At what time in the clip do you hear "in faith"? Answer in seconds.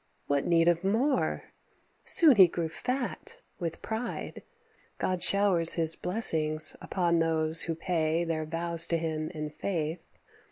9.29-10.07